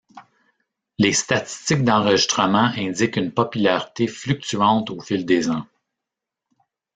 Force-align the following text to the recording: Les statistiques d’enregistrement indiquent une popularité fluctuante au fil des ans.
Les 0.97 1.13
statistiques 1.13 1.83
d’enregistrement 1.83 2.71
indiquent 2.75 3.17
une 3.17 3.31
popularité 3.31 4.07
fluctuante 4.07 4.89
au 4.89 4.99
fil 4.99 5.27
des 5.27 5.51
ans. 5.51 5.67